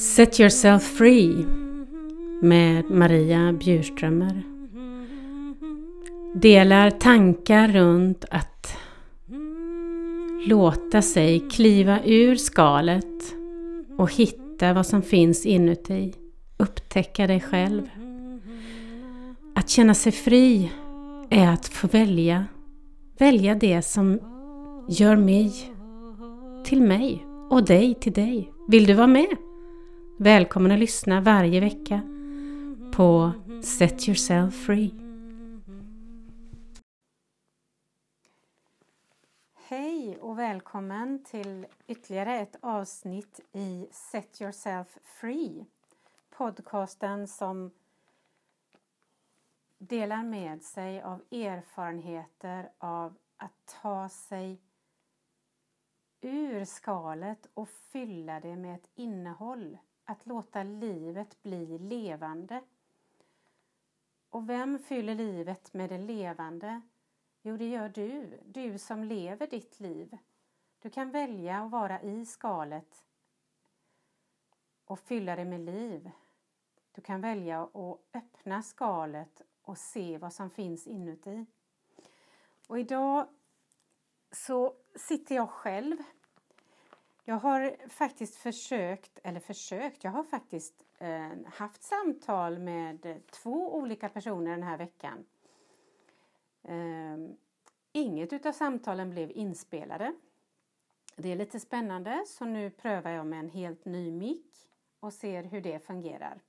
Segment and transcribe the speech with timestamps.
[0.00, 1.46] Set yourself free
[2.42, 4.42] med Maria Bjurströmer
[6.34, 8.76] delar tankar runt att
[10.46, 13.34] låta sig kliva ur skalet
[13.98, 16.14] och hitta vad som finns inuti.
[16.56, 17.82] Upptäcka dig själv.
[19.54, 20.70] Att känna sig fri
[21.30, 22.44] är att få välja.
[23.18, 24.18] Välja det som
[24.88, 25.52] gör mig
[26.64, 28.52] till mig och dig till dig.
[28.68, 29.49] Vill du vara med?
[30.22, 32.00] Välkommen att lyssna varje vecka
[32.92, 33.32] på
[33.64, 34.94] Set Yourself Free.
[39.54, 45.66] Hej och välkommen till ytterligare ett avsnitt i Set Yourself Free.
[46.30, 47.70] Podcasten som
[49.78, 54.60] delar med sig av erfarenheter av att ta sig
[56.20, 59.78] ur skalet och fylla det med ett innehåll
[60.10, 62.62] att låta livet bli levande.
[64.30, 66.80] Och vem fyller livet med det levande?
[67.42, 70.18] Jo, det gör du, du som lever ditt liv.
[70.78, 73.04] Du kan välja att vara i skalet
[74.84, 76.10] och fylla det med liv.
[76.92, 81.46] Du kan välja att öppna skalet och se vad som finns inuti.
[82.66, 83.28] Och idag
[84.30, 85.96] så sitter jag själv
[87.30, 94.08] jag har faktiskt försökt, eller försökt, jag har faktiskt eh, haft samtal med två olika
[94.08, 95.24] personer den här veckan.
[96.62, 97.16] Eh,
[97.92, 100.14] inget utav samtalen blev inspelade.
[101.16, 104.68] Det är lite spännande så nu prövar jag med en helt ny mick
[105.00, 106.40] och ser hur det fungerar.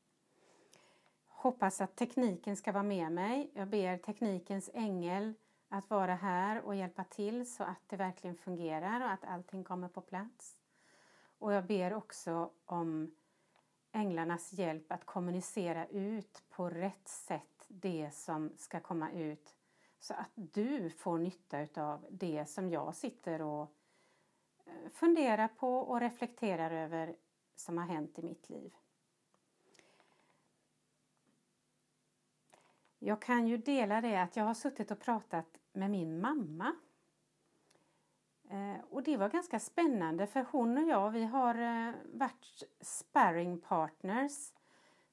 [1.27, 3.51] Hoppas att tekniken ska vara med mig.
[3.53, 5.33] Jag ber teknikens ängel
[5.69, 9.87] att vara här och hjälpa till så att det verkligen fungerar och att allting kommer
[9.87, 10.60] på plats.
[11.41, 13.15] Och jag ber också om
[13.91, 19.55] änglarnas hjälp att kommunicera ut på rätt sätt det som ska komma ut
[19.99, 23.75] så att du får nytta av det som jag sitter och
[24.65, 27.15] eh, funderar på och reflekterar över
[27.55, 28.75] som har hänt i mitt liv.
[32.99, 36.75] Jag kan ju dela det att jag har suttit och pratat med min mamma
[38.51, 43.61] Eh, och det var ganska spännande för hon och jag vi har eh, varit sparring
[43.61, 44.53] partners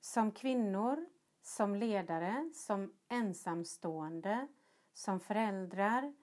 [0.00, 1.06] som kvinnor,
[1.42, 4.48] som ledare, som ensamstående,
[4.92, 6.14] som föräldrar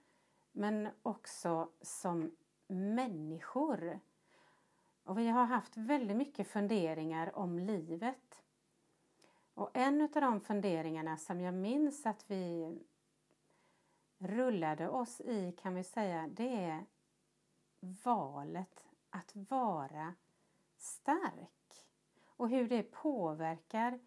[0.51, 2.35] men också som
[2.67, 3.99] människor.
[5.03, 8.43] Och vi har haft väldigt mycket funderingar om livet.
[9.53, 12.77] Och en av de funderingarna som jag minns att vi
[14.17, 16.85] rullade oss i kan vi säga, det är
[18.03, 20.13] valet att vara
[20.77, 21.85] stark
[22.25, 23.99] och hur det påverkar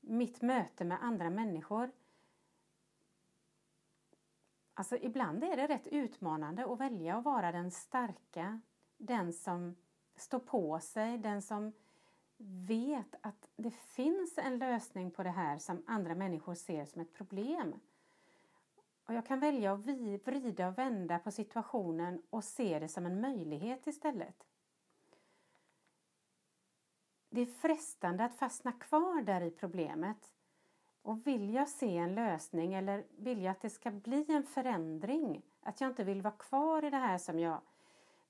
[0.00, 1.92] mitt möte med andra människor.
[4.74, 8.60] Alltså ibland är det rätt utmanande att välja att vara den starka,
[8.96, 9.76] den som
[10.16, 11.72] står på sig, den som
[12.66, 17.12] vet att det finns en lösning på det här som andra människor ser som ett
[17.12, 17.74] problem.
[19.06, 19.80] Och jag kan välja att
[20.24, 24.46] vrida och vända på situationen och se det som en möjlighet istället.
[27.30, 30.32] Det är frestande att fastna kvar där i problemet.
[31.02, 35.42] Och vill jag se en lösning eller vill jag att det ska bli en förändring,
[35.60, 37.60] att jag inte vill vara kvar i det här som jag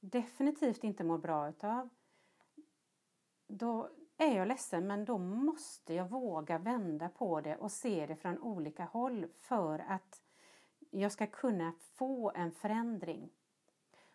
[0.00, 1.88] definitivt inte mår bra utav,
[3.46, 8.16] då är jag ledsen men då måste jag våga vända på det och se det
[8.16, 10.22] från olika håll för att
[10.90, 13.30] jag ska kunna få en förändring.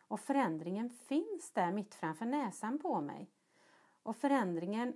[0.08, 3.30] Och förändringen finns där mitt framför näsan på mig.
[4.04, 4.94] Och förändringen,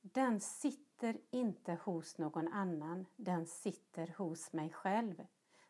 [0.00, 3.06] den sitter inte hos någon annan.
[3.16, 5.26] Den sitter hos mig själv.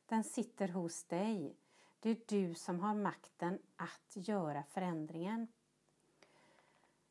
[0.07, 1.57] Den sitter hos dig.
[2.01, 5.49] Det är du som har makten att göra förändringen.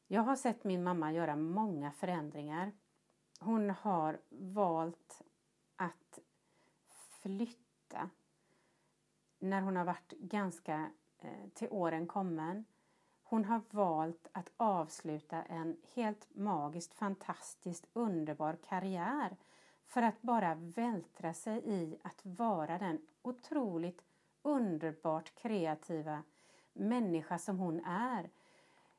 [0.08, 2.72] Jag har sett min mamma göra många förändringar.
[3.40, 5.22] Hon har valt
[5.76, 6.20] att
[7.22, 8.10] flytta
[9.40, 12.66] när hon har varit ganska eh, till åren kommen.
[13.24, 19.38] Hon har valt att avsluta en helt magiskt, fantastiskt, underbar karriär
[19.86, 24.02] för att bara vältra sig i att vara den otroligt
[24.42, 26.24] underbart kreativa
[26.74, 28.30] människa som hon är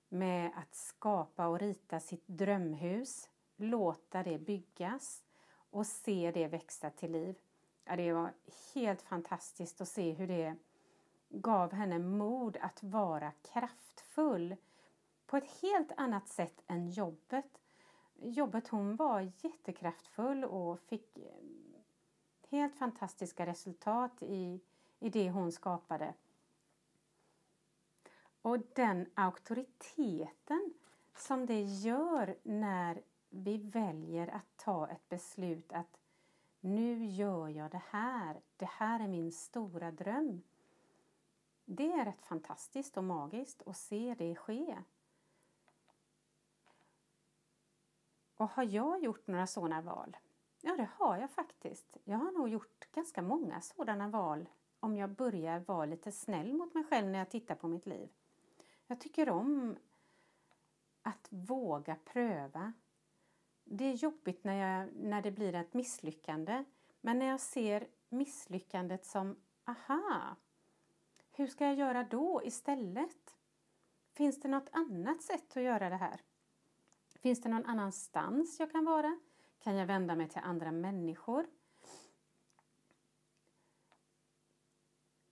[0.09, 5.25] med att skapa och rita sitt drömhus, låta det byggas
[5.71, 7.37] och se det växa till liv.
[7.89, 8.33] Ja, det var
[8.75, 10.57] helt fantastiskt att se hur det
[11.29, 14.57] gav henne mod att vara kraftfull
[15.27, 17.61] på ett helt annat sätt än jobbet.
[18.17, 21.33] jobbet hon var jättekraftfull och fick eh,
[22.51, 24.61] helt fantastiska resultat i,
[24.99, 26.15] i det hon skapade.
[28.43, 30.75] Och den auktoriteten
[31.17, 35.99] som det gör när vi väljer att ta ett beslut att
[36.67, 40.43] nu gör jag det här, det här är min stora dröm.
[41.65, 44.77] Det är rätt fantastiskt och magiskt att se det ske.
[48.37, 50.17] Och har jag gjort några sådana val?
[50.61, 51.97] Ja, det har jag faktiskt.
[52.05, 54.49] Jag har nog gjort ganska många sådana val
[54.81, 58.09] om jag börjar vara lite snäll mot mig själv när jag tittar på mitt liv.
[58.87, 59.77] Jag tycker om
[61.03, 62.73] att våga pröva.
[63.69, 66.65] Det är jobbigt när, jag, när det blir ett misslyckande.
[67.01, 70.37] Men när jag ser misslyckandet som aha,
[71.33, 73.35] hur ska jag göra då istället?
[74.13, 76.21] Finns det något annat sätt att göra det här?
[77.21, 79.19] Finns det någon annanstans jag kan vara?
[79.59, 81.47] Kan jag vända mig till andra människor?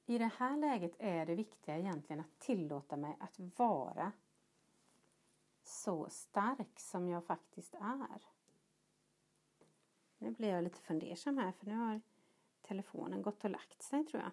[0.06, 4.12] I det här läget är det viktiga egentligen att tillåta mig att vara
[5.64, 8.22] så stark som jag faktiskt är.
[10.18, 12.00] Nu blir jag lite fundersam här för nu har
[12.62, 14.30] telefonen gått och lagt sig tror jag.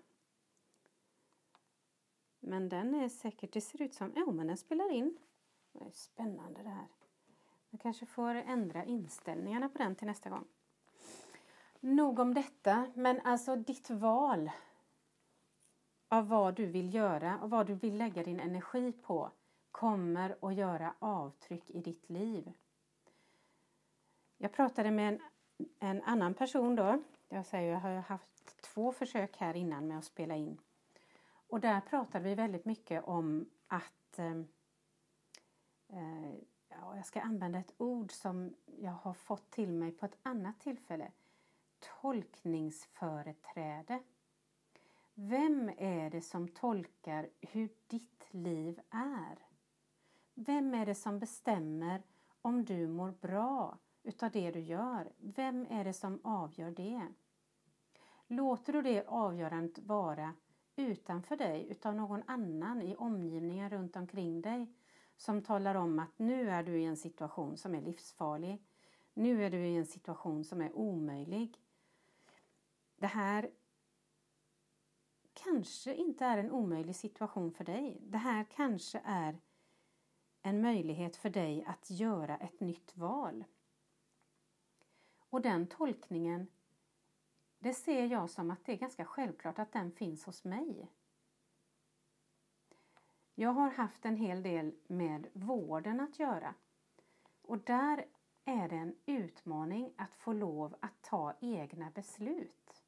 [2.39, 5.17] Men den är säkert, det ser ut som, jo men den spelar in.
[5.71, 6.87] Det är spännande det här.
[7.69, 10.47] Jag kanske får ändra inställningarna på den till nästa gång.
[11.79, 14.51] Nog om detta, men alltså ditt val
[16.07, 19.31] av vad du vill göra och vad du vill lägga din energi på
[19.71, 22.51] kommer att göra avtryck i ditt liv.
[24.37, 25.21] Jag pratade med en,
[25.79, 27.03] en annan person då.
[27.29, 30.61] Jag säger jag har haft två försök här innan med att spela in.
[31.47, 34.37] Och där pratade vi väldigt mycket om att eh,
[35.89, 36.33] eh
[36.69, 40.59] ja, jag ska använda ett ord som jag har fått till mig på ett annat
[40.59, 41.11] tillfälle.
[42.01, 43.99] Tolkningsföreträde.
[45.13, 49.50] Vem är det som tolkar hur ditt liv är?
[50.33, 52.03] Vem är det som bestämmer
[52.41, 55.11] om du mår bra utav det du gör?
[55.17, 57.07] Vem är det som avgör det?
[58.27, 60.33] Låter du det avgörandet vara
[60.75, 64.73] utanför dig utav någon annan i omgivningen runt omkring dig
[65.17, 68.63] som talar om att nu är du i en situation som är livsfarlig.
[69.13, 71.57] Nu är du i en situation som är omöjlig.
[72.95, 73.51] Det här
[75.33, 77.97] kanske inte är en omöjlig situation för dig.
[78.01, 79.37] Det här kanske är
[80.41, 83.43] en möjlighet för dig att göra ett nytt val.
[85.17, 86.47] Och den tolkningen,
[87.59, 90.91] det ser jag som att det är ganska självklart att den finns hos mig.
[93.35, 96.53] Jag har haft en hel del med vården att göra.
[97.41, 98.05] Och där
[98.45, 102.83] är det en utmaning att få lov att ta egna beslut.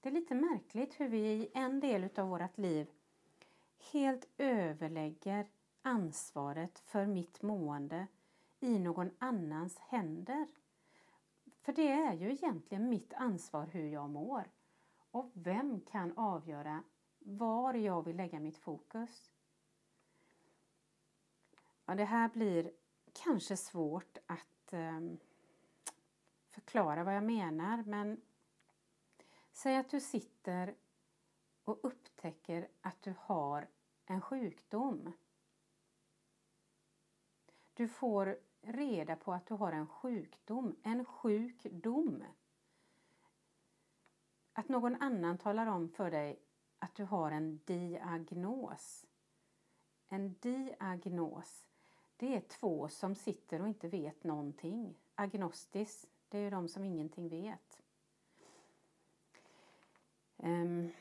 [0.00, 2.90] Det är lite märkligt hur vi i en del av vårt liv
[3.92, 5.46] helt överlägger
[5.82, 8.06] ansvaret för mitt mående
[8.60, 10.46] i någon annans händer.
[11.60, 14.50] För det är ju egentligen mitt ansvar hur jag mår.
[15.10, 16.82] Och vem kan avgöra
[17.18, 19.30] var jag vill lägga mitt fokus?
[21.84, 22.72] Ja, det här blir
[23.12, 25.00] kanske svårt att eh,
[26.48, 28.20] förklara vad jag menar men
[29.52, 30.74] säg att du sitter
[31.64, 33.68] och upptäcker att du har
[34.06, 35.12] en sjukdom.
[37.82, 42.24] Du får reda på att du har en sjukdom, en sjukdom.
[44.52, 46.42] Att någon annan talar om för dig
[46.78, 49.06] att du har en diagnos.
[50.08, 51.66] En diagnos
[52.16, 54.98] det är två som sitter och inte vet någonting.
[55.14, 57.82] Agnostis, det är ju de som ingenting vet.
[60.36, 60.92] Um,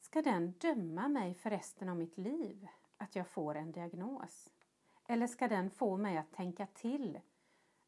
[0.00, 2.68] ska den döma mig för resten av mitt liv
[3.04, 4.52] att jag får en diagnos?
[5.06, 7.20] Eller ska den få mig att tänka till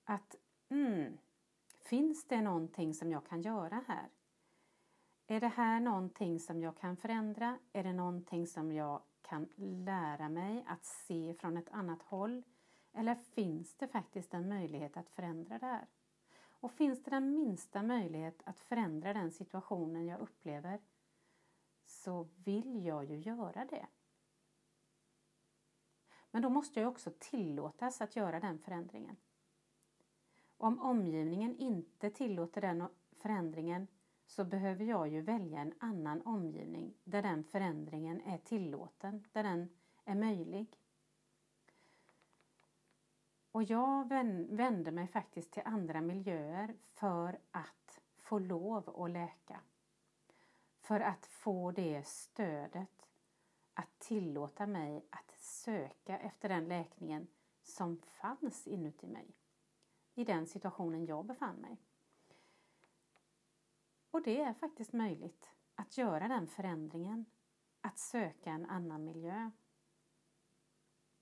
[0.05, 0.37] att
[0.69, 1.19] mm,
[1.81, 4.09] finns det någonting som jag kan göra här?
[5.27, 7.59] Är det här någonting som jag kan förändra?
[7.73, 12.43] Är det någonting som jag kan lära mig att se från ett annat håll?
[12.93, 15.87] Eller finns det faktiskt en möjlighet att förändra det här?
[16.61, 20.81] Och finns det den minsta möjlighet att förändra den situationen jag upplever
[21.85, 23.87] så vill jag ju göra det.
[26.37, 29.17] Men då måste jag också tillåtas att göra den förändringen.
[30.57, 33.87] Om omgivningen inte tillåter den förändringen
[34.27, 39.69] så behöver jag ju välja en annan omgivning där den förändringen är tillåten, där den
[40.05, 40.79] är möjlig.
[43.53, 44.09] Och jag
[44.49, 49.61] vände mig faktiskt till andra miljöer för att få lov att läka.
[50.81, 53.09] För att få det stödet
[53.75, 55.36] att tillåta mig att
[55.67, 57.29] söka efter den läkningen
[57.63, 59.35] som fanns inuti mig
[60.15, 61.83] i den situationen jag befann mig.
[64.11, 67.27] Och det är faktiskt möjligt att göra den förändringen,
[67.81, 69.51] att söka en annan miljö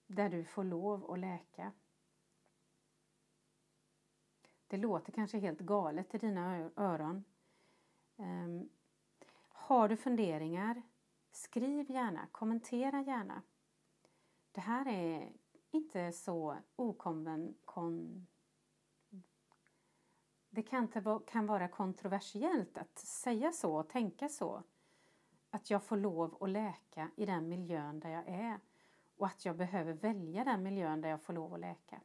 [0.06, 1.72] där du får lov att läka.
[4.66, 7.24] Det låter kanske helt galet i dina öron.
[8.16, 8.70] Um,
[9.48, 10.82] har du funderingar,
[11.30, 13.42] skriv gärna, kommentera gärna.
[14.54, 15.32] Det här är
[15.70, 17.54] inte så okonven...
[20.50, 20.88] Det kan,
[21.26, 24.62] kan vara kontroversiellt att säga så och tänka så.
[25.50, 28.60] Att jag får lov att läka i den miljön där jag är
[29.16, 32.00] och att jag behöver välja den miljön där jag får lov att läka.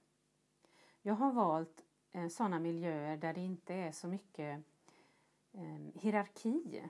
[1.02, 4.64] Jag har valt eh, sådana miljöer där det inte är så mycket
[5.52, 6.84] eh, hierarki.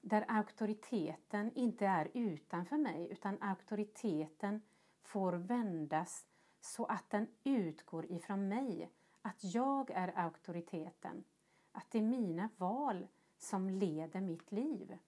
[0.00, 4.60] Där auktoriteten inte är utanför mig utan auktoriteten
[5.02, 6.26] får vändas
[6.60, 8.90] så att den utgår ifrån mig.
[9.22, 11.24] Att jag är auktoriteten.
[11.72, 13.06] Att det är mina val
[13.38, 14.98] som leder mitt liv.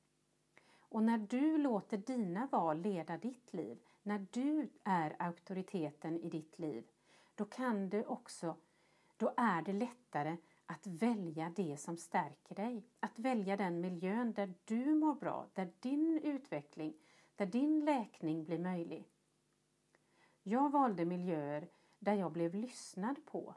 [0.94, 6.58] Och när du låter dina val leda ditt liv, när du är auktoriteten i ditt
[6.58, 6.84] liv,
[7.34, 8.56] då kan du också,
[9.16, 10.36] då är det lättare
[10.66, 12.82] att välja det som stärker dig.
[13.00, 16.94] Att välja den miljön där du mår bra, där din utveckling,
[17.36, 19.04] där din läkning blir möjlig.
[20.46, 23.54] Jag valde miljöer där jag blev lyssnad på.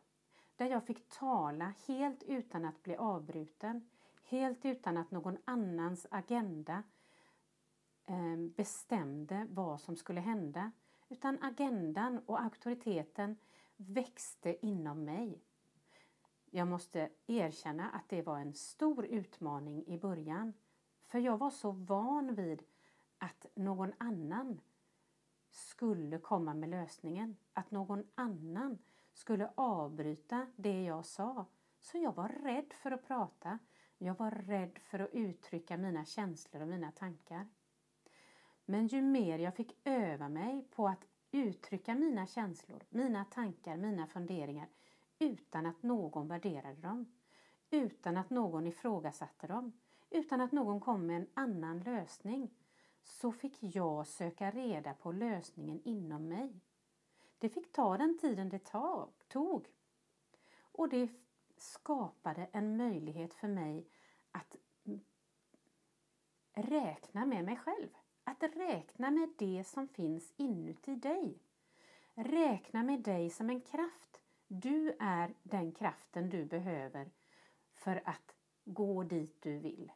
[0.55, 3.89] Där jag fick tala helt utan att bli avbruten.
[4.23, 6.83] Helt utan att någon annans agenda
[8.05, 10.71] eh, bestämde vad som skulle hända.
[11.09, 13.37] Utan agendan och auktoriteten
[13.75, 15.41] växte inom mig.
[16.49, 20.53] Jag måste erkänna att det var en stor utmaning i början.
[21.07, 22.63] För jag var så van vid
[23.17, 24.59] att någon annan
[25.57, 27.37] skulle komma med lösningen.
[27.53, 28.77] Att någon annan
[29.13, 31.45] skulle avbryta det jag sa.
[31.79, 33.59] Så jag var rädd för att prata.
[33.97, 37.47] Jag var rädd för att uttrycka mina känslor och mina tankar.
[38.65, 44.07] Men ju mer jag fick öva mig på att uttrycka mina känslor, mina tankar, mina
[44.07, 44.67] funderingar
[45.19, 47.05] utan att någon värderade dem,
[47.69, 49.71] utan att någon ifrågasatte dem,
[50.09, 52.49] utan att någon kom med en annan lösning
[53.07, 56.61] så fick jag söka reda på lösningen inom mig.
[57.37, 58.71] Det fick ta den tiden det
[59.27, 59.67] tog.
[60.59, 61.09] Och det
[61.57, 63.87] skapade en möjlighet för mig
[64.31, 64.55] att
[66.53, 67.89] räkna med mig själv.
[68.23, 71.39] Att räkna med det som finns inuti dig.
[72.13, 74.21] Räkna med dig som en kraft.
[74.47, 77.11] Du är den kraften du behöver
[77.73, 78.35] för att
[78.65, 79.91] gå dit du vill.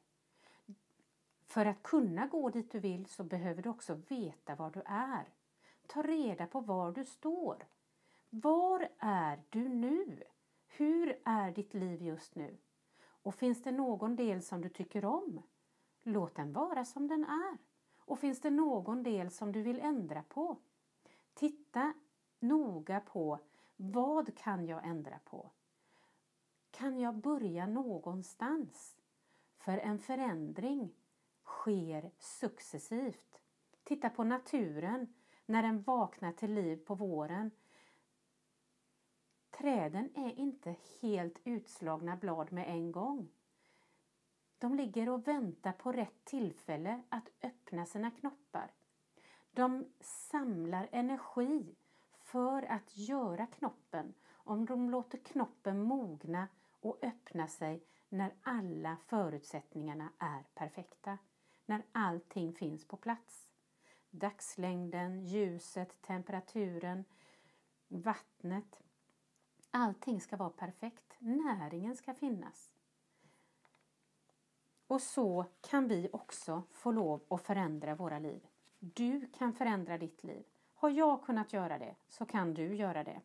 [1.51, 5.33] För att kunna gå dit du vill så behöver du också veta var du är.
[5.87, 7.65] Ta reda på var du står.
[8.29, 10.23] Var är du nu?
[10.67, 12.57] Hur är ditt liv just nu?
[13.01, 15.41] Och finns det någon del som du tycker om?
[16.03, 17.57] Låt den vara som den är.
[17.97, 20.57] Och finns det någon del som du vill ändra på?
[21.33, 21.93] Titta
[22.39, 23.39] noga på
[23.75, 25.51] vad kan jag ändra på?
[26.71, 28.97] Kan jag börja någonstans?
[29.57, 30.95] För en förändring
[31.51, 33.41] sker successivt.
[33.83, 35.13] Titta på naturen
[35.45, 37.51] när den vaknar till liv på våren.
[39.49, 43.29] Träden är inte helt utslagna blad med en gång.
[44.57, 48.71] De ligger och väntar på rätt tillfälle att öppna sina knoppar.
[49.51, 51.75] De samlar energi
[52.19, 56.47] för att göra knoppen om de låter knoppen mogna
[56.81, 61.17] och öppna sig när alla förutsättningarna är perfekta
[61.71, 63.47] när allting finns på plats.
[64.09, 67.05] Dagslängden, ljuset, temperaturen,
[67.87, 68.79] vattnet.
[69.71, 71.15] Allting ska vara perfekt.
[71.19, 72.71] Näringen ska finnas.
[74.87, 78.47] Och så kan vi också få lov att förändra våra liv.
[78.79, 80.43] Du kan förändra ditt liv.
[80.73, 83.21] Har jag kunnat göra det så kan du göra det.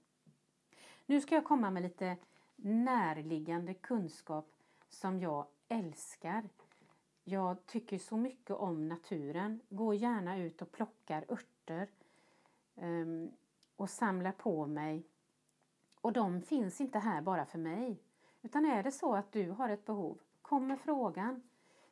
[1.07, 2.17] Nu ska jag komma med lite
[2.57, 4.53] närliggande kunskap
[4.89, 6.49] som jag älskar
[7.29, 9.61] jag tycker så mycket om naturen.
[9.69, 11.89] Går gärna ut och plockar örter
[12.75, 13.33] um,
[13.77, 15.07] och samlar på mig.
[16.01, 18.03] Och de finns inte här bara för mig.
[18.43, 21.43] Utan är det så att du har ett behov, kom med frågan.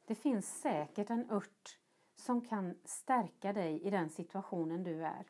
[0.04, 1.78] Det finns säkert en ört
[2.16, 5.24] som kan stärka dig i den situationen du är.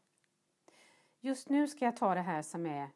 [1.21, 2.91] Just nu ska jag ta det här som är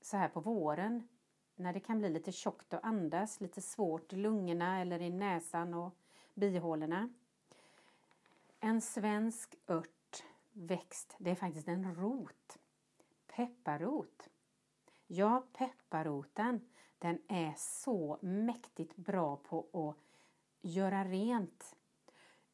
[0.00, 1.08] så här på våren
[1.54, 5.74] när det kan bli lite tjockt att andas, lite svårt i lungorna eller i näsan
[5.74, 5.96] och
[6.34, 7.08] bihålorna.
[8.60, 12.58] En svensk ört, växt, det är faktiskt en rot.
[13.26, 14.28] Pepparrot.
[15.06, 16.60] Ja, pepparroten,
[16.98, 19.96] den är så mäktigt bra på att
[20.60, 21.76] göra rent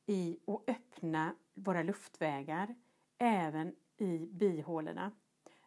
[0.06, 2.74] i och öppna våra luftvägar,
[3.18, 5.12] även i bihålorna.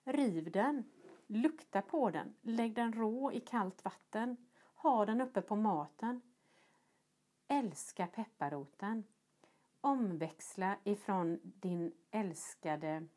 [0.03, 0.83] Riv den,
[1.27, 4.37] lukta på den, lägg den rå i kallt vatten,
[4.75, 6.21] ha den uppe på maten.
[7.51, 9.03] Älska pepparroten.
[9.81, 13.07] Omväxla ifrån din älskade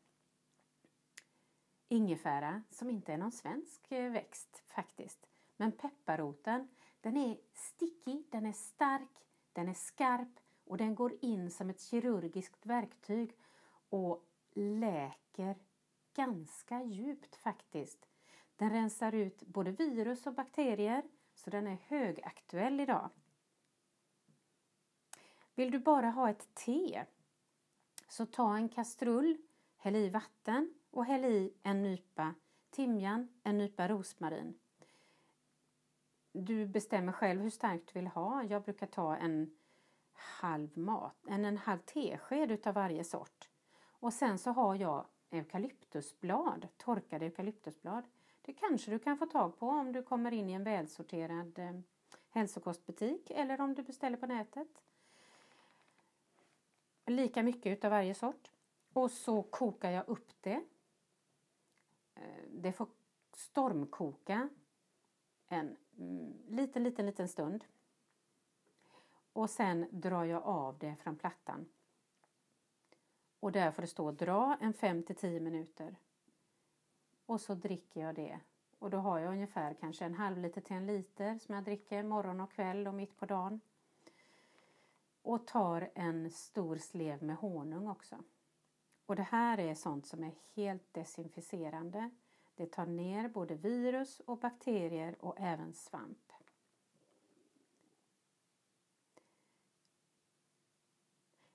[1.87, 5.27] ingefära som inte är någon svensk eh, växt faktiskt.
[5.57, 6.67] Men pepparroten,
[7.01, 11.81] den är stickig, den är stark, den är skarp och den går in som ett
[11.81, 13.37] kirurgiskt verktyg
[13.89, 15.55] och läker
[16.15, 18.07] ganska djupt faktiskt.
[18.55, 23.09] Den rensar ut både virus och bakterier så den är högaktuell idag.
[25.55, 27.05] Vill du bara ha ett te
[28.07, 29.37] så ta en kastrull,
[29.77, 32.33] häll i vatten och häll i en nypa
[32.69, 34.59] timjan, en nypa rosmarin.
[36.31, 38.43] Du bestämmer själv hur starkt du vill ha.
[38.43, 39.55] Jag brukar ta en
[40.13, 43.49] halv mat, en, en halv tesked utav varje sort.
[43.87, 48.03] Och sen så har jag eukalyptusblad, torkade eukalyptusblad.
[48.41, 51.79] Det kanske du kan få tag på om du kommer in i en välsorterad eh,
[52.29, 54.81] hälsokostbutik eller om du beställer på nätet.
[57.05, 58.51] Lika mycket utav varje sort.
[58.93, 60.63] Och så kokar jag upp det.
[62.15, 62.87] Eh, det får
[63.33, 64.49] stormkoka
[65.47, 67.65] en mm, liten, liten, liten stund.
[69.33, 71.65] Och sen drar jag av det från plattan.
[73.39, 75.95] Och där får det stå dra en 5 till 10 minuter.
[77.25, 78.39] Och så dricker jag det.
[78.79, 82.03] Och då har jag ungefär kanske en halv liter till en liter som jag dricker
[82.03, 83.61] morgon och kväll och mitt på dagen.
[85.25, 88.23] Och tar en stor slev med honung också.
[89.05, 92.09] Och det här är sånt som är helt desinficerande.
[92.55, 96.31] Det tar ner både virus och bakterier och även svamp.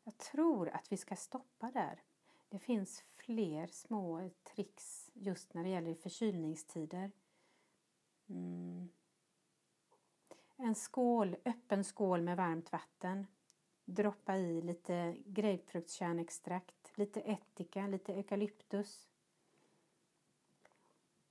[0.04, 2.02] Jag tror att vi ska stoppa där.
[2.48, 7.10] Det finns fler små tricks just när det gäller förkylningstider.
[8.26, 8.88] Mm.
[10.56, 13.26] En skål, öppen skål med varmt vatten.
[13.90, 19.08] Droppa i lite grapefruktkärnextrakt, lite ättika, lite eukalyptus.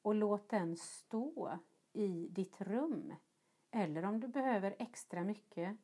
[0.01, 1.59] Och låt den stå
[1.93, 3.15] i ditt rum.
[3.71, 5.77] Eller om du behöver extra mycket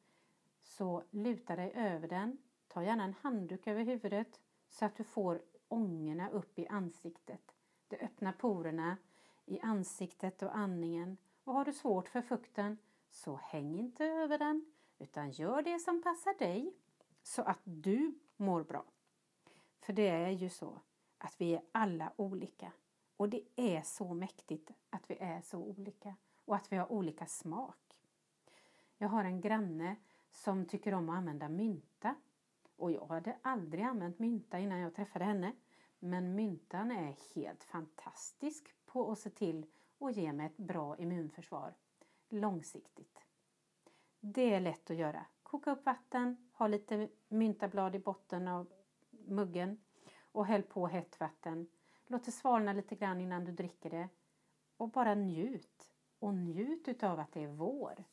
[0.61, 5.41] så luta dig över den Ta gärna en handduk över huvudet så att du får
[5.67, 7.55] ångorna upp i ansiktet.
[7.87, 8.97] Det öppnar porerna
[9.45, 11.17] i ansiktet och andningen.
[11.43, 12.77] Och har du svårt för fukten
[13.09, 14.65] så häng inte över den
[14.99, 16.73] utan gör det som passar dig
[17.23, 18.85] så att du mår bra.
[19.79, 20.79] För det är ju så
[21.17, 22.71] att vi är alla olika
[23.17, 27.25] och det är så mäktigt att vi är så olika och att vi har olika
[27.25, 27.97] smak.
[28.97, 29.95] Jag har en granne
[30.29, 32.15] som tycker om att använda mynta
[32.75, 35.51] och jag hade aldrig använt mynta innan jag träffade henne.
[35.99, 39.65] Men myntan är helt fantastisk på att se till
[39.99, 41.73] att ge mig ett bra immunförsvar
[42.29, 43.24] långsiktigt.
[44.27, 45.25] Det är lätt att göra.
[45.43, 48.67] Koka upp vatten, ha lite myntablad i botten av
[49.09, 49.77] muggen
[50.31, 51.67] och häll på hett vatten.
[52.07, 54.09] Låt det svalna lite grann innan du dricker det
[54.77, 55.91] och bara njut.
[56.19, 58.03] Och njut utav att det är vår.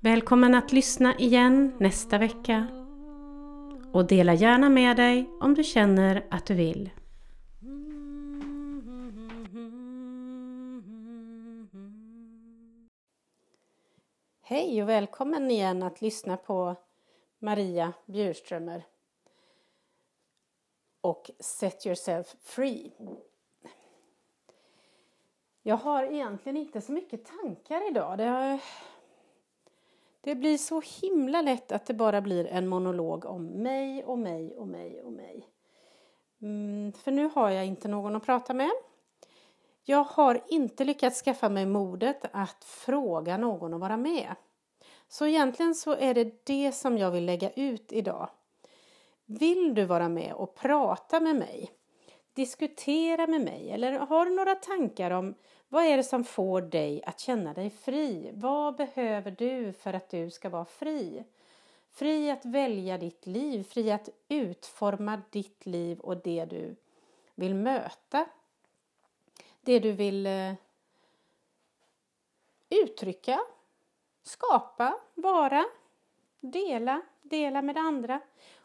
[0.00, 2.66] Välkommen att lyssna igen nästa vecka
[3.92, 6.90] och dela gärna med dig om du känner att du vill.
[14.46, 16.74] Hej och välkommen igen att lyssna på
[17.38, 18.82] Maria Bjurströmer
[21.00, 22.92] och Set Yourself Free.
[25.62, 28.18] Jag har egentligen inte så mycket tankar idag.
[28.18, 28.60] Det, har...
[30.20, 34.56] det blir så himla lätt att det bara blir en monolog om mig och mig
[34.56, 35.48] och mig och mig.
[36.42, 38.72] Mm, för nu har jag inte någon att prata med.
[39.86, 44.34] Jag har inte lyckats skaffa mig modet att fråga någon att vara med.
[45.08, 48.28] Så egentligen så är det det som jag vill lägga ut idag.
[49.26, 51.70] Vill du vara med och prata med mig?
[52.32, 55.34] Diskutera med mig eller har du några tankar om
[55.68, 58.30] vad är det som får dig att känna dig fri?
[58.34, 61.24] Vad behöver du för att du ska vara fri?
[61.90, 66.76] Fri att välja ditt liv, fri att utforma ditt liv och det du
[67.34, 68.26] vill möta
[69.64, 70.52] det du vill eh,
[72.70, 73.40] uttrycka,
[74.22, 75.64] skapa, vara,
[76.40, 78.20] dela, dela med andra.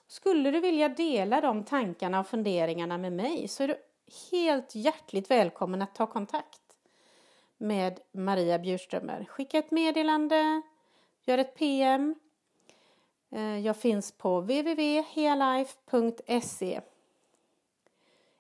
[0.08, 3.78] Skulle du vilja dela de tankarna och funderingarna med mig så är du
[4.32, 6.62] helt hjärtligt välkommen att ta kontakt
[7.58, 9.26] med Maria Bjurströmer.
[9.26, 10.62] Skicka ett meddelande,
[11.24, 12.16] gör ett PM.
[13.32, 16.82] Eh, jag finns på www.healife.se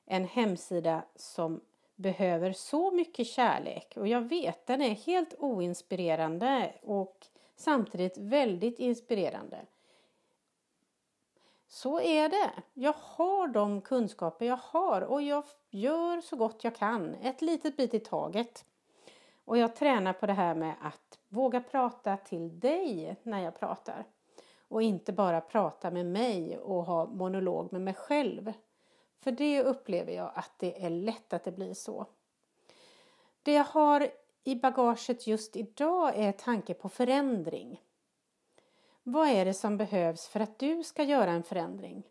[0.06, 1.62] En hemsida som
[2.00, 9.66] behöver så mycket kärlek och jag vet den är helt oinspirerande och samtidigt väldigt inspirerande.
[11.68, 12.52] Så är det.
[12.74, 17.78] Jag har de kunskaper jag har och jag gör så gott jag kan, ett litet
[17.78, 18.66] bit i taget.
[19.46, 24.06] Och jag tränar på det här med att våga prata till dig när jag pratar
[24.68, 28.54] och inte bara prata med mig och ha monolog med mig själv.
[29.20, 32.06] För det upplever jag att det är lätt att det blir så.
[33.44, 34.10] Det jag har
[34.44, 37.82] i bagaget just idag är tanke på förändring.
[39.04, 42.04] Vad är det som behövs för att du ska göra en förändring?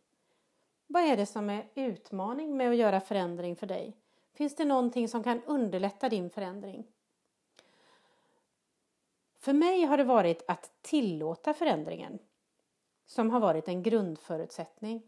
[0.87, 3.97] Vad är det som är utmaning med att göra förändring för dig?
[4.35, 6.87] Finns det någonting som kan underlätta din förändring?
[9.38, 12.18] För mig har det varit att tillåta förändringen
[13.07, 15.03] som har varit en grundförutsättning.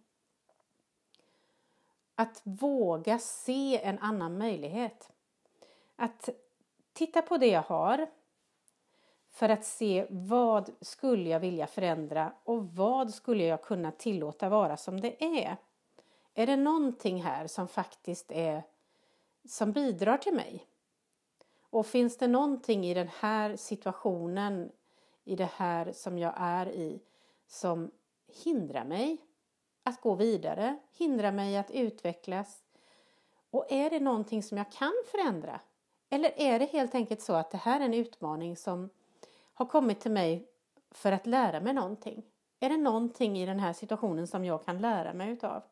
[2.21, 5.11] Att våga se en annan möjlighet.
[5.97, 6.29] Att
[6.93, 8.07] titta på det jag har
[9.31, 14.77] för att se vad skulle jag vilja förändra och vad skulle jag kunna tillåta vara
[14.77, 15.57] som det är.
[16.35, 18.63] Är det någonting här som faktiskt är
[19.45, 20.67] som bidrar till mig?
[21.71, 24.73] Och finns det någonting i den här situationen,
[25.25, 27.01] i det här som jag är i,
[27.47, 27.91] som
[28.45, 29.19] hindrar mig
[29.83, 32.63] att gå vidare, hindrar mig att utvecklas?
[33.51, 35.61] Och är det någonting som jag kan förändra?
[36.11, 38.91] Eller är det helt enkelt så att det här är en utmaning som
[39.55, 40.49] har kommit till mig
[40.91, 42.23] för att lära mig någonting?
[42.61, 45.63] Är det någonting i den här situationen som jag kan lära mig utav?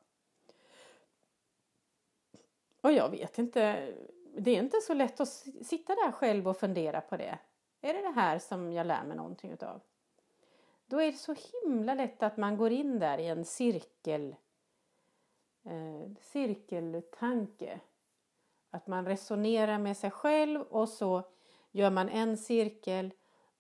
[2.81, 3.93] Och jag vet inte,
[4.39, 5.29] det är inte så lätt att
[5.63, 7.39] sitta där själv och fundera på det.
[7.81, 9.81] Är det det här som jag lär mig någonting utav?
[10.89, 14.37] Då är det så himla lätt att man går in där i en cirkel,
[15.65, 17.81] eh, cirkeltanke.
[18.71, 21.23] Att man resonerar med sig själv och så
[21.71, 23.11] gör man en cirkel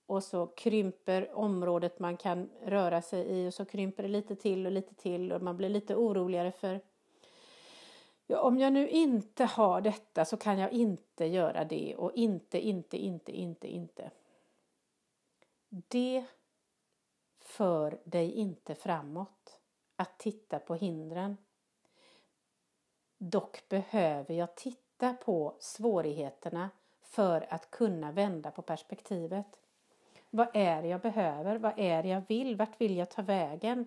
[0.06, 4.66] och så krymper området man kan röra sig i och så krymper det lite till
[4.66, 6.80] och lite till och man blir lite oroligare för
[8.26, 12.60] ja, om jag nu inte har detta så kan jag inte göra det och inte,
[12.60, 14.10] inte, inte, inte, inte.
[15.68, 16.24] Det
[17.48, 19.58] för dig inte framåt
[19.96, 21.36] att titta på hindren.
[23.18, 29.60] Dock behöver jag titta på svårigheterna för att kunna vända på perspektivet.
[30.30, 31.58] Vad är det jag behöver?
[31.58, 32.56] Vad är det jag vill?
[32.56, 33.86] Vart vill jag ta vägen?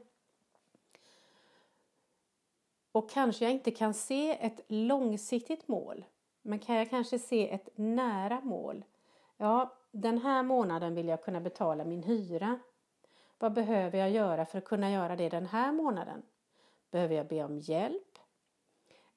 [2.92, 6.06] Och kanske jag inte kan se ett långsiktigt mål,
[6.42, 8.84] men kan jag kanske se ett nära mål?
[9.38, 12.60] Ja, den här månaden vill jag kunna betala min hyra.
[13.42, 16.24] Vad behöver jag göra för att kunna göra det den här månaden?
[16.92, 18.20] Behöver jag be om hjälp?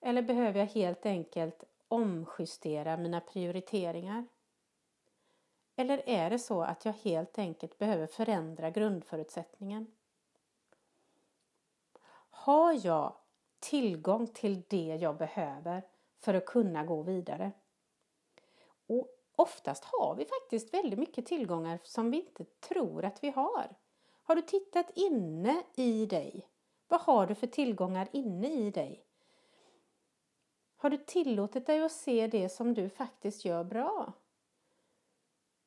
[0.00, 4.26] Eller behöver jag helt enkelt omjustera mina prioriteringar?
[5.76, 9.86] Eller är det så att jag helt enkelt behöver förändra grundförutsättningen?
[12.30, 13.16] Har jag
[13.60, 15.82] tillgång till det jag behöver
[16.18, 17.52] för att kunna gå vidare?
[18.86, 23.74] Och oftast har vi faktiskt väldigt mycket tillgångar som vi inte tror att vi har.
[24.26, 26.48] Har du tittat inne i dig?
[26.88, 29.06] Vad har du för tillgångar inne i dig?
[30.76, 34.12] Har du tillåtit dig att se det som du faktiskt gör bra?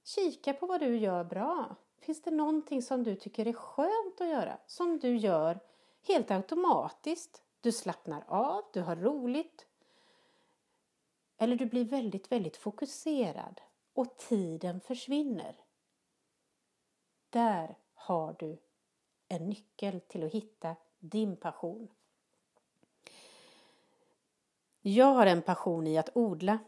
[0.04, 1.76] Kika på vad du gör bra.
[2.00, 4.60] Finns det någonting som du tycker är skönt att göra?
[4.66, 5.60] Som du gör
[6.08, 7.44] helt automatiskt?
[7.62, 9.68] Du slappnar av, du har roligt.
[11.38, 13.62] Eller du blir väldigt, väldigt fokuserad
[13.94, 15.56] och tiden försvinner.
[17.30, 18.58] Där har du
[19.28, 21.88] en nyckel till att hitta din passion.
[24.82, 26.60] Jag har en passion i att odla.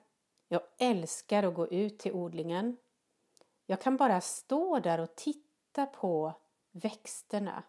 [0.47, 2.77] Jag älskar att gå ut till odlingen.
[3.65, 6.33] Jag kan bara stå där och titta på
[6.71, 7.63] växterna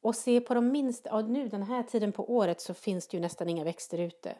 [0.00, 3.16] och se på de minsta, ja, nu den här tiden på året så finns det
[3.16, 4.36] ju nästan inga växter ute.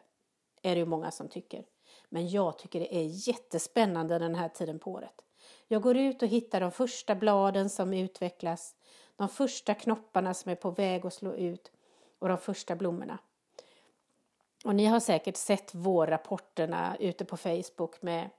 [0.61, 1.65] Är det ju många som tycker.
[2.09, 5.25] Men jag tycker det är jättespännande den här tiden på året.
[5.67, 8.75] Jag går ut och hittar de första bladen som utvecklas,
[9.15, 11.71] de första knopparna som är på väg att slå ut
[12.19, 13.17] och de första blommorna.
[14.65, 18.29] Och ni har säkert sett vårrapporterna ute på Facebook med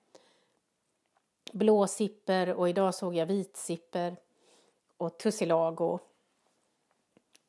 [1.53, 4.17] blåsipper och idag såg jag vitsipper
[4.97, 5.99] och tussilago.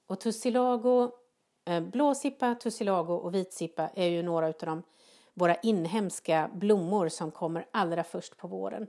[0.08, 1.12] Och tussilago,
[1.66, 4.84] eh, blåsippa, tussilago och vitsippa är ju några av de
[5.34, 8.88] våra inhemska blommor som kommer allra först på våren.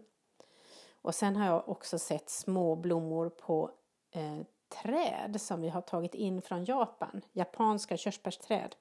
[1.05, 3.71] Och sen har jag också sett små blommor på
[4.11, 8.77] eh, träd som vi har tagit in från Japan, japanska körsbärsträd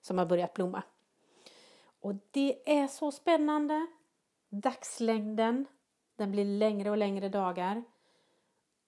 [0.00, 0.82] som har börjat blomma.
[2.00, 3.86] Och det är så spännande.
[4.48, 5.66] Dagslängden,
[6.16, 7.84] den blir längre och längre dagar.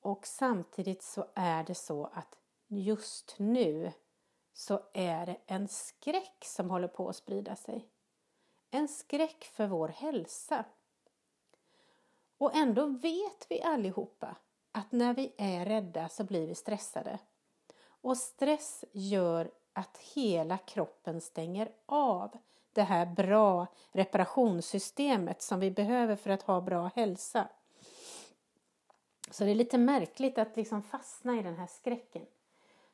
[0.00, 3.92] Och samtidigt så är det så att just nu
[4.52, 7.88] så är det en skräck som håller på att sprida sig.
[8.70, 10.64] En skräck för vår hälsa.
[12.38, 14.36] Och ändå vet vi allihopa
[14.72, 17.18] att när vi är rädda så blir vi stressade.
[18.00, 22.38] Och stress gör att hela kroppen stänger av
[22.72, 27.48] det här bra reparationssystemet som vi behöver för att ha bra hälsa.
[29.30, 32.26] Så det är lite märkligt att liksom fastna i den här skräcken.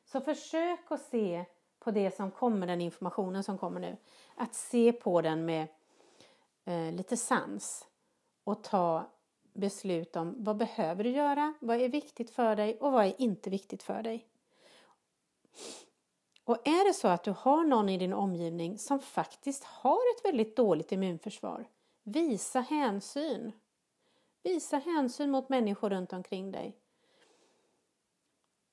[0.05, 1.45] Så försök att se
[1.79, 3.97] på det som kommer, den informationen som kommer nu.
[4.35, 5.67] Att se på den med
[6.65, 7.87] eh, lite sans
[8.43, 9.09] och ta
[9.55, 13.49] beslut om vad behöver du göra, vad är viktigt för dig och vad är inte
[13.49, 14.27] viktigt för dig.
[16.43, 20.25] Och är det så att du har någon i din omgivning som faktiskt har ett
[20.25, 21.67] väldigt dåligt immunförsvar,
[22.03, 23.51] visa hänsyn.
[24.43, 26.77] Visa hänsyn mot människor runt omkring dig.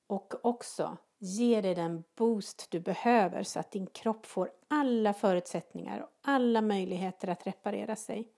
[0.07, 5.99] Och också ge dig den boost du behöver så att din kropp får alla förutsättningar
[5.99, 8.32] och alla möjligheter att reparera sig.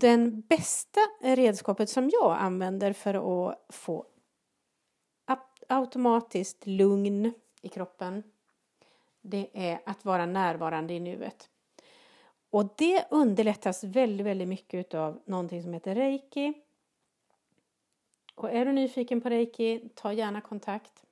[0.00, 4.06] Den bästa redskapet som jag använder för att få
[5.68, 8.22] automatiskt lugn i kroppen,
[9.20, 11.50] det är att vara närvarande i nuet.
[12.50, 16.52] Och det underlättas väldigt, väldigt mycket av någonting som heter reiki.
[18.34, 21.04] Och är du nyfiken på reiki, ta gärna kontakt.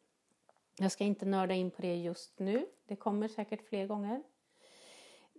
[0.79, 2.67] Jag ska inte nörda in på det just nu.
[2.87, 4.23] Det kommer säkert fler gånger.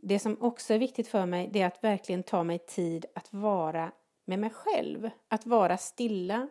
[0.06, 3.34] Det som också är viktigt för mig, det är att verkligen ta mig tid att
[3.34, 3.92] vara
[4.26, 5.10] med mig själv.
[5.28, 6.50] Att vara stilla.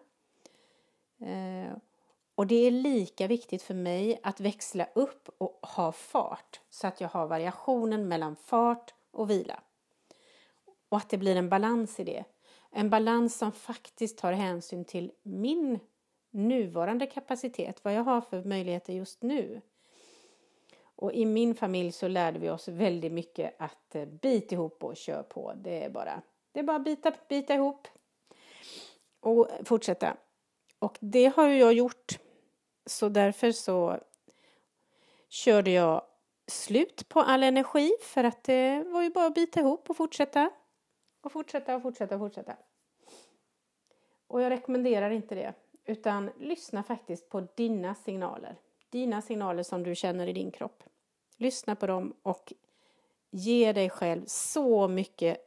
[1.21, 1.77] Eh,
[2.35, 7.01] och det är lika viktigt för mig att växla upp och ha fart så att
[7.01, 9.61] jag har variationen mellan fart och vila.
[10.89, 12.25] Och att det blir en balans i det.
[12.71, 15.79] En balans som faktiskt tar hänsyn till min
[16.31, 19.61] nuvarande kapacitet, vad jag har för möjligheter just nu.
[21.03, 24.97] Och i min familj så lärde vi oss väldigt mycket att eh, bita ihop och
[24.97, 25.53] köra på.
[25.57, 27.89] Det är bara, det är bara bita, bita ihop
[29.21, 30.17] och fortsätta.
[30.79, 32.19] Och det har ju jag gjort.
[32.87, 33.99] Så därför så
[35.29, 36.03] körde jag
[36.47, 40.51] slut på all energi för att det var ju bara att bita ihop och fortsätta.
[41.21, 42.57] Och fortsätta och fortsätta och fortsätta.
[44.27, 45.55] Och jag rekommenderar inte det.
[45.85, 48.57] Utan lyssna faktiskt på dina signaler.
[48.91, 50.83] Dina signaler som du känner i din kropp.
[51.43, 52.53] Lyssna på dem och
[53.31, 55.39] ge dig själv så mycket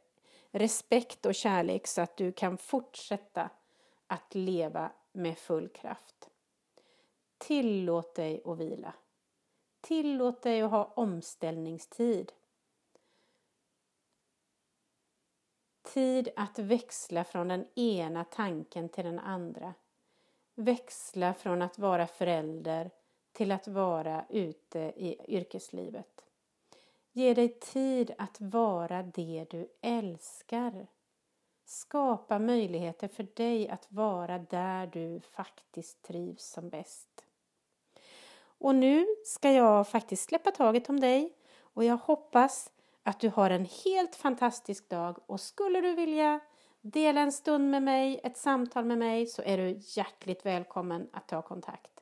[0.50, 3.50] respekt och kärlek så att du kan fortsätta
[4.06, 6.30] att leva med full kraft.
[7.38, 8.94] Tillåt dig att vila.
[9.80, 12.32] Tillåt dig att ha omställningstid.
[15.82, 19.74] Tid att växla från den ena tanken till den andra.
[20.54, 22.90] Växla från att vara förälder
[23.36, 26.24] till att vara ute i yrkeslivet.
[27.12, 30.86] Ge dig tid att vara det du älskar.
[31.64, 37.24] Skapa möjligheter för dig att vara där du faktiskt trivs som bäst.
[38.58, 42.72] Och nu ska jag faktiskt släppa taget om dig och jag hoppas
[43.02, 46.40] att du har en helt fantastisk dag och skulle du vilja
[46.80, 51.28] dela en stund med mig, ett samtal med mig så är du hjärtligt välkommen att
[51.28, 51.95] ta kontakt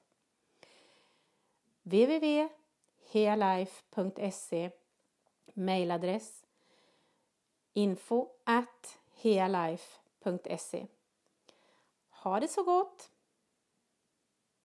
[1.85, 4.71] www.healife.se
[5.55, 6.45] Mailadress
[7.75, 10.87] info at healife.se
[12.11, 13.11] Ha det så gott!